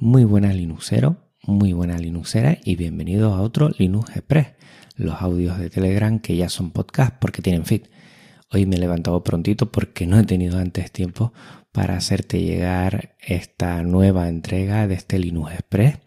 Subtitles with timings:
[0.00, 4.50] Muy buenas Linuxero, muy buenas Linuxera y bienvenidos a otro Linux Express,
[4.94, 7.82] los audios de Telegram que ya son podcast porque tienen feed.
[8.52, 11.32] Hoy me he levantado prontito porque no he tenido antes tiempo
[11.72, 15.98] para hacerte llegar esta nueva entrega de este Linux Express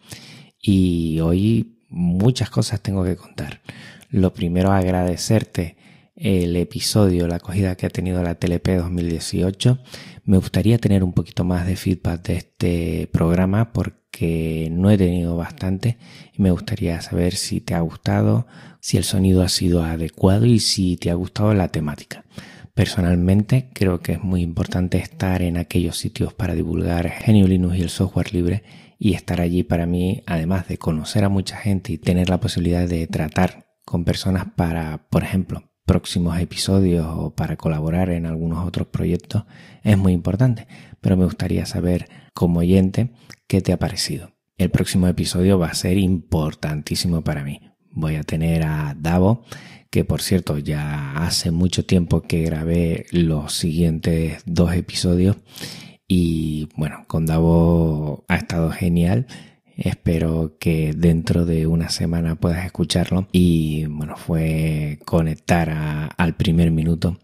[0.58, 3.60] y hoy muchas cosas tengo que contar.
[4.08, 5.76] Lo primero agradecerte
[6.22, 9.80] el episodio, la acogida que ha tenido la TLP 2018.
[10.24, 15.36] Me gustaría tener un poquito más de feedback de este programa porque no he tenido
[15.36, 15.98] bastante
[16.32, 18.46] y me gustaría saber si te ha gustado,
[18.80, 22.24] si el sonido ha sido adecuado y si te ha gustado la temática.
[22.72, 27.82] Personalmente creo que es muy importante estar en aquellos sitios para divulgar Genio Linux y
[27.82, 28.62] el software libre
[28.96, 32.88] y estar allí para mí, además de conocer a mucha gente y tener la posibilidad
[32.88, 38.86] de tratar con personas para, por ejemplo, próximos episodios o para colaborar en algunos otros
[38.86, 39.44] proyectos
[39.82, 40.66] es muy importante,
[41.02, 43.12] pero me gustaría saber como oyente
[43.46, 44.32] qué te ha parecido.
[44.56, 47.60] El próximo episodio va a ser importantísimo para mí.
[47.90, 49.44] Voy a tener a Davo,
[49.90, 55.36] que por cierto ya hace mucho tiempo que grabé los siguientes dos episodios
[56.08, 59.26] y bueno, con Davo ha estado genial
[59.84, 63.26] Espero que dentro de una semana puedas escucharlo.
[63.32, 67.18] Y bueno, fue conectar al primer minuto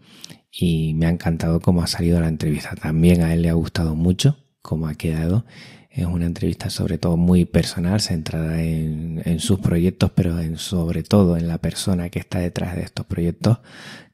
[0.51, 2.75] y me ha encantado cómo ha salido la entrevista.
[2.75, 5.45] También a él le ha gustado mucho cómo ha quedado.
[5.89, 11.47] Es una entrevista sobre todo muy personal, centrada en, sus proyectos, pero sobre todo en
[11.47, 13.59] la persona que está detrás de estos proyectos,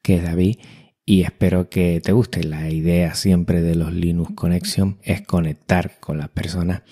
[0.02, 0.58] que es David.
[1.04, 2.44] Y espero que te guste.
[2.44, 6.82] La idea siempre de los Linux Connection es conectar con las personas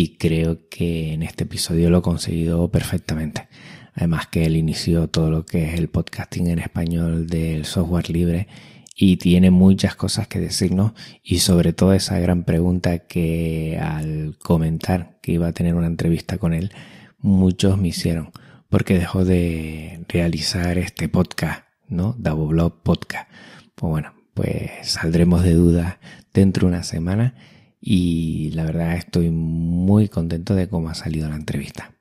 [0.00, 3.48] y creo que en este episodio lo he conseguido perfectamente.
[3.92, 8.48] Además que él inició todo lo que es el podcasting en español del software libre
[8.96, 10.92] y tiene muchas cosas que decirnos
[11.22, 16.38] y sobre todo esa gran pregunta que al comentar que iba a tener una entrevista
[16.38, 16.72] con él,
[17.18, 18.30] muchos me hicieron
[18.70, 22.14] porque dejó de realizar este podcast, ¿no?
[22.14, 23.28] Blog Podcast.
[23.74, 25.98] Pues bueno, pues saldremos de dudas
[26.32, 27.34] dentro de una semana
[27.80, 31.94] y la verdad estoy muy contento de cómo ha salido la entrevista.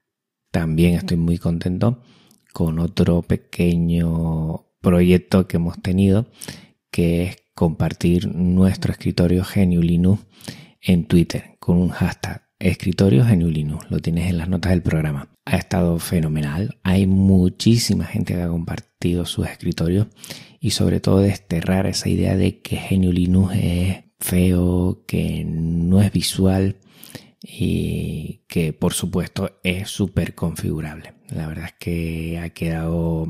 [0.51, 2.01] También estoy muy contento
[2.53, 6.27] con otro pequeño proyecto que hemos tenido
[6.91, 10.25] que es compartir nuestro escritorio Geniulinux
[10.81, 13.89] en Twitter con un hashtag escritorio Geniulinux.
[13.89, 15.29] Lo tienes en las notas del programa.
[15.45, 16.79] Ha estado fenomenal.
[16.83, 20.07] Hay muchísima gente que ha compartido sus escritorios
[20.59, 26.77] y sobre todo desterrar esa idea de que Geniulinux es feo, que no es visual
[27.41, 31.13] y que por supuesto es súper configurable.
[31.29, 33.27] La verdad es que ha quedado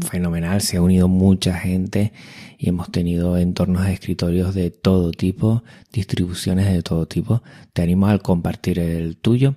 [0.00, 2.12] fenomenal, se ha unido mucha gente
[2.58, 7.42] y hemos tenido entornos de escritorios de todo tipo, distribuciones de todo tipo.
[7.72, 9.56] Te animo a compartir el tuyo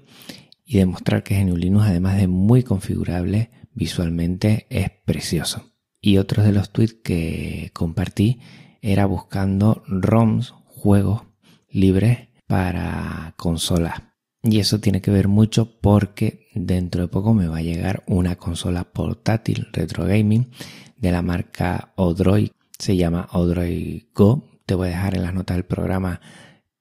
[0.65, 5.71] y demostrar que Genio además de muy configurable, visualmente es precioso.
[6.01, 8.39] Y otros de los tweets que compartí
[8.81, 10.53] era buscando ROMs
[10.85, 11.23] juegos
[11.67, 14.03] libres para consolas.
[14.43, 18.35] Y eso tiene que ver mucho porque dentro de poco me va a llegar una
[18.35, 20.51] consola portátil retro gaming
[20.95, 22.51] de la marca Odroid.
[22.77, 24.43] Se llama Odroid Go.
[24.67, 26.21] Te voy a dejar en las notas del programa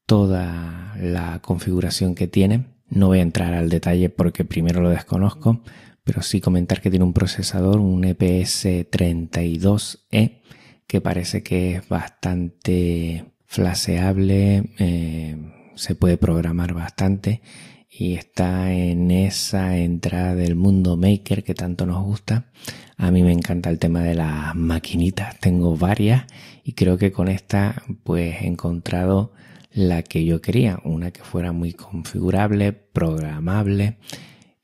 [0.05, 2.67] toda la configuración que tiene.
[2.91, 5.63] No voy a entrar al detalle porque primero lo desconozco,
[6.05, 10.43] pero sí comentar que tiene un procesador, un EPS 32E,
[10.87, 15.37] que parece que es bastante flaseable, eh,
[15.77, 17.41] se puede programar bastante
[17.89, 22.51] y está en esa entrada del mundo maker que tanto nos gusta.
[22.97, 26.25] A mí me encanta el tema de las maquinitas, tengo varias
[26.65, 29.33] y creo que con esta pues he encontrado
[29.73, 33.99] la que yo quería, una que fuera muy configurable, programable.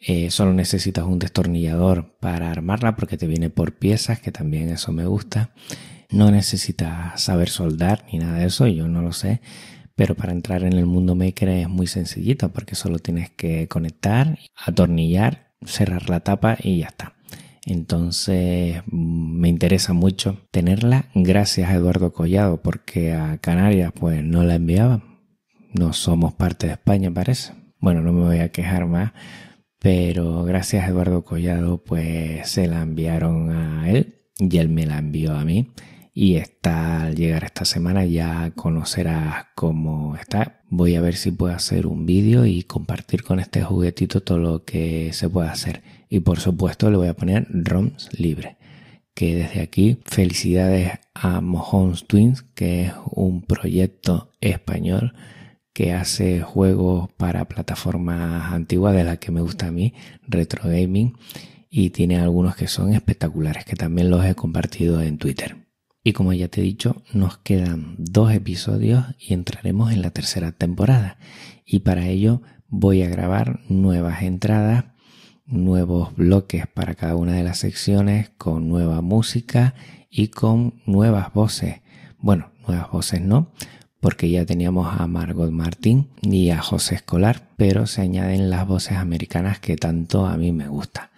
[0.00, 4.91] Eh, solo necesitas un destornillador para armarla porque te viene por piezas, que también eso
[4.91, 5.50] me gusta.
[6.10, 9.41] No necesitas saber soldar ni nada de eso, yo no lo sé.
[9.94, 14.38] Pero para entrar en el mundo maker es muy sencillito porque solo tienes que conectar,
[14.56, 17.14] atornillar, cerrar la tapa y ya está.
[17.64, 24.56] Entonces me interesa mucho tenerla gracias a Eduardo Collado porque a Canarias pues no la
[24.56, 25.05] enviaba.
[25.75, 27.52] No somos parte de España parece.
[27.79, 29.12] Bueno, no me voy a quejar más,
[29.79, 34.99] pero gracias a Eduardo Collado pues se la enviaron a él y él me la
[34.99, 35.70] envió a mí
[36.12, 40.62] y está al llegar esta semana ya conocerás cómo está.
[40.69, 44.65] Voy a ver si puedo hacer un vídeo y compartir con este juguetito todo lo
[44.65, 45.83] que se puede hacer.
[46.09, 48.57] Y por supuesto le voy a poner ROMs libre.
[49.15, 55.15] Que desde aquí felicidades a Mohones Twins, que es un proyecto español
[55.73, 59.95] que hace juegos para plataformas antiguas de las que me gusta a mí,
[60.27, 61.15] retro gaming,
[61.69, 65.60] y tiene algunos que son espectaculares, que también los he compartido en Twitter.
[66.02, 70.52] Y como ya te he dicho, nos quedan dos episodios y entraremos en la tercera
[70.52, 71.19] temporada.
[71.67, 74.87] Y para ello voy a grabar nuevas entradas,
[75.44, 79.75] nuevos bloques para cada una de las secciones, con nueva música
[80.11, 81.82] y con nuevas voces.
[82.19, 83.52] Bueno, nuevas voces no,
[84.00, 88.97] porque ya teníamos a Margot Martín y a José Escolar, pero se añaden las voces
[88.97, 91.10] americanas que tanto a mí me gusta.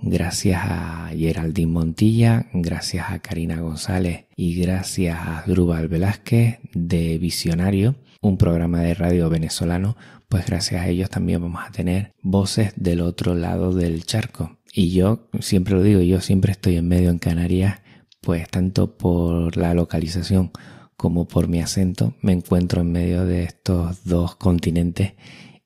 [0.00, 7.96] Gracias a Geraldine Montilla, gracias a Karina González y gracias a Drubal Velázquez de Visionario,
[8.20, 9.96] un programa de radio venezolano,
[10.28, 14.58] pues gracias a ellos también vamos a tener voces del otro lado del charco.
[14.72, 17.80] Y yo siempre lo digo, yo siempre estoy en medio en Canarias,
[18.20, 20.52] pues tanto por la localización
[20.96, 25.14] como por mi acento, me encuentro en medio de estos dos continentes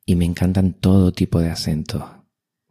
[0.06, 2.02] y me encantan todo tipo de acentos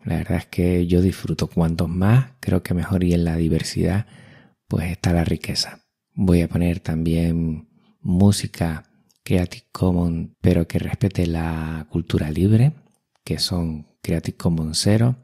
[0.03, 4.07] la verdad es que yo disfruto cuantos más, creo que mejor y en la diversidad
[4.67, 5.85] pues está la riqueza.
[6.13, 7.67] Voy a poner también
[7.99, 8.83] música
[9.23, 12.73] Creative Commons, pero que respete la cultura libre,
[13.23, 15.17] que son Creative Commons 0,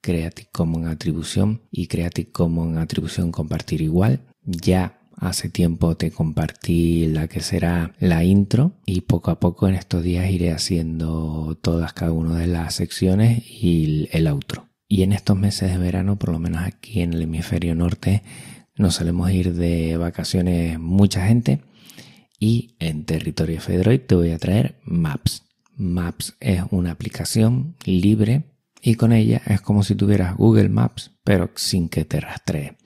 [0.00, 4.20] Creative Commons Atribución y Creative Commons Atribución Compartir Igual.
[4.42, 9.74] Ya Hace tiempo te compartí la que será la intro y poco a poco en
[9.74, 14.68] estos días iré haciendo todas cada una de las secciones y el outro.
[14.86, 18.22] Y en estos meses de verano, por lo menos aquí en el hemisferio norte,
[18.76, 21.62] nos solemos ir de vacaciones mucha gente
[22.38, 25.42] y en territorio Fedroid te voy a traer Maps.
[25.76, 28.44] Maps es una aplicación libre
[28.80, 32.76] y con ella es como si tuvieras Google Maps pero sin que te rastree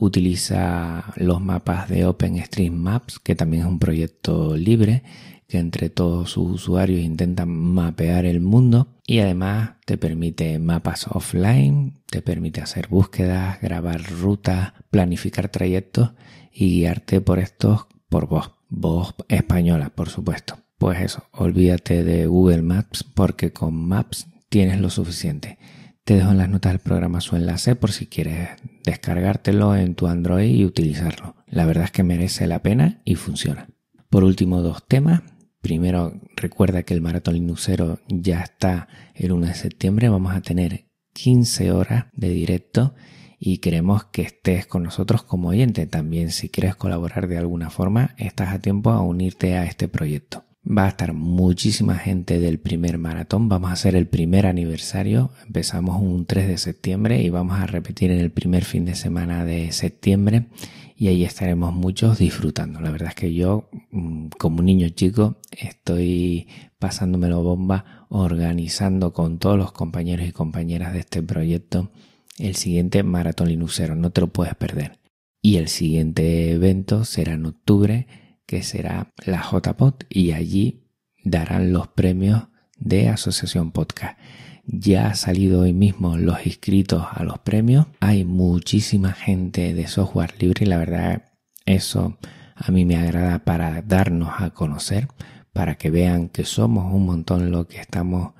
[0.00, 5.02] utiliza los mapas de OpenStreetMaps, que también es un proyecto libre
[5.46, 12.00] que entre todos sus usuarios intentan mapear el mundo y además te permite mapas offline,
[12.06, 16.12] te permite hacer búsquedas, grabar rutas, planificar trayectos
[16.52, 20.58] y guiarte por estos por voz, voz española, por supuesto.
[20.78, 25.58] Pues eso, olvídate de Google Maps porque con Maps tienes lo suficiente.
[26.04, 28.48] Te dejo en las notas del programa su enlace por si quieres
[28.84, 31.36] descargártelo en tu Android y utilizarlo.
[31.46, 33.68] La verdad es que merece la pena y funciona.
[34.08, 35.22] Por último, dos temas.
[35.60, 40.08] Primero, recuerda que el Maratón Linuxero ya está el 1 de septiembre.
[40.08, 42.94] Vamos a tener 15 horas de directo
[43.38, 45.86] y queremos que estés con nosotros como oyente.
[45.86, 50.44] También si quieres colaborar de alguna forma, estás a tiempo a unirte a este proyecto.
[50.62, 53.48] Va a estar muchísima gente del primer maratón.
[53.48, 55.30] Vamos a hacer el primer aniversario.
[55.46, 59.46] Empezamos un 3 de septiembre y vamos a repetir en el primer fin de semana
[59.46, 60.48] de septiembre.
[60.96, 62.78] Y ahí estaremos muchos disfrutando.
[62.82, 66.46] La verdad es que yo, mm, como un niño chico, estoy
[66.78, 71.90] pasándomelo bomba, organizando con todos los compañeros y compañeras de este proyecto
[72.38, 73.96] el siguiente maratón linuxero.
[73.96, 74.98] No te lo puedes perder.
[75.40, 78.06] Y el siguiente evento será en octubre
[78.50, 80.82] que será la JPod y allí
[81.22, 84.18] darán los premios de Asociación Podcast.
[84.64, 87.86] Ya ha salido hoy mismo los inscritos a los premios.
[88.00, 91.30] Hay muchísima gente de software libre y la verdad
[91.64, 92.18] eso
[92.56, 95.06] a mí me agrada para darnos a conocer,
[95.52, 98.32] para que vean que somos un montón lo que estamos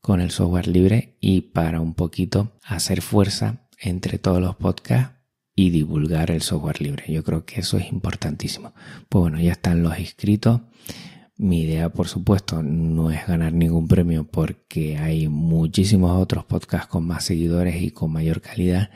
[0.00, 5.17] con el software libre y para un poquito hacer fuerza entre todos los podcasts
[5.58, 7.02] y divulgar el software libre.
[7.08, 8.74] Yo creo que eso es importantísimo.
[9.08, 10.60] Pues bueno, ya están los inscritos.
[11.36, 17.04] Mi idea, por supuesto, no es ganar ningún premio porque hay muchísimos otros podcasts con
[17.04, 18.90] más seguidores y con mayor calidad,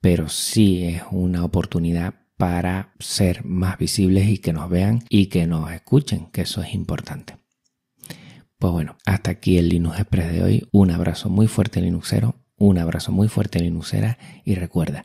[0.00, 5.46] pero sí es una oportunidad para ser más visibles y que nos vean y que
[5.46, 7.36] nos escuchen, que eso es importante.
[8.58, 10.68] Pues bueno, hasta aquí el Linux Express de hoy.
[10.72, 15.04] Un abrazo muy fuerte Linuxero, un abrazo muy fuerte Linuxera y recuerda,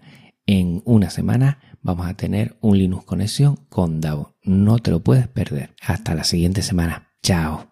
[0.60, 4.36] en una semana vamos a tener un Linux Conexión con DAO.
[4.44, 5.74] No te lo puedes perder.
[5.82, 7.12] Hasta la siguiente semana.
[7.24, 7.71] Chao.